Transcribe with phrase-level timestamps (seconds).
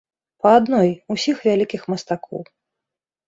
[0.43, 2.41] Па адной усіх вялікіх мастакоў.